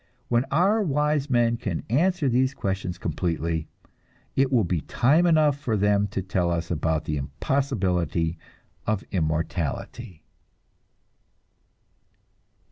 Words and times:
When 0.29 0.45
our 0.45 0.81
wise 0.81 1.29
men 1.29 1.57
can 1.57 1.83
answer 1.87 2.27
these 2.27 2.55
questions 2.55 2.97
completely, 2.97 3.67
it 4.35 4.51
will 4.51 4.63
be 4.63 4.81
time 4.81 5.27
enough 5.27 5.59
for 5.59 5.77
them 5.77 6.07
to 6.07 6.23
tell 6.23 6.49
us 6.49 6.71
about 6.71 7.05
the 7.05 7.17
impossibility 7.17 8.39
of 8.87 9.03
immortality. 9.11 10.23